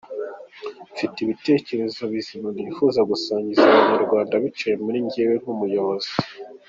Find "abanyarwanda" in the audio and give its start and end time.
3.73-4.33